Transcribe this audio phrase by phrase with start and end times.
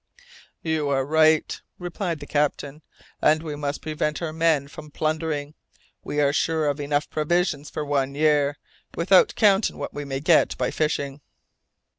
[0.63, 2.81] "You are right," replied the captain,
[3.21, 5.53] "and we must prevent our men from plundering.
[6.03, 8.57] We are sure of enough provisions for one year,
[8.95, 11.21] without counting what we may get by fishing."